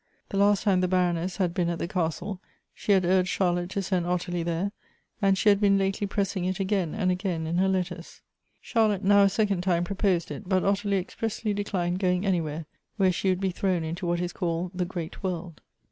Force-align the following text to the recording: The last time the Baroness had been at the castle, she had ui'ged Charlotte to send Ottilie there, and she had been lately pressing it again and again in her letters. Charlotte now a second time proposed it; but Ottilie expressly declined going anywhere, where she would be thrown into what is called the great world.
The 0.29 0.37
last 0.37 0.63
time 0.63 0.81
the 0.81 0.87
Baroness 0.87 1.37
had 1.37 1.53
been 1.53 1.69
at 1.69 1.77
the 1.77 1.87
castle, 1.87 2.39
she 2.73 2.91
had 2.91 3.03
ui'ged 3.03 3.27
Charlotte 3.27 3.69
to 3.69 3.83
send 3.83 4.07
Ottilie 4.07 4.41
there, 4.41 4.71
and 5.21 5.37
she 5.37 5.49
had 5.49 5.61
been 5.61 5.77
lately 5.77 6.07
pressing 6.07 6.43
it 6.43 6.59
again 6.59 6.95
and 6.95 7.11
again 7.11 7.45
in 7.45 7.59
her 7.59 7.67
letters. 7.67 8.21
Charlotte 8.59 9.03
now 9.03 9.21
a 9.21 9.29
second 9.29 9.61
time 9.61 9.83
proposed 9.83 10.31
it; 10.31 10.49
but 10.49 10.63
Ottilie 10.65 10.97
expressly 10.97 11.53
declined 11.53 11.99
going 11.99 12.25
anywhere, 12.25 12.65
where 12.97 13.11
she 13.11 13.29
would 13.29 13.39
be 13.39 13.51
thrown 13.51 13.83
into 13.83 14.07
what 14.07 14.19
is 14.21 14.33
called 14.33 14.71
the 14.73 14.85
great 14.85 15.21
world. 15.21 15.61